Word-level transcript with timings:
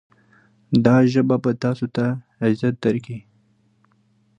دا 0.85 0.95
ژبه 1.11 1.35
به 1.43 1.51
تاسې 1.63 1.87
ته 1.95 2.05
عزت 2.45 2.75
درکړي. 2.83 3.19